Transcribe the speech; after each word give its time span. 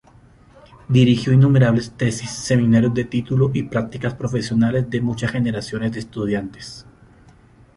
Dirigió 0.89 1.31
innumerables 1.31 1.91
tesis, 1.91 2.31
seminarios 2.31 2.91
de 2.95 3.03
título 3.03 3.51
y 3.53 3.61
prácticas 3.61 4.15
profesionales 4.15 4.89
de 4.89 4.99
muchas 4.99 5.29
generaciones 5.29 5.91
de 5.91 5.99
estudiantes. 5.99 6.87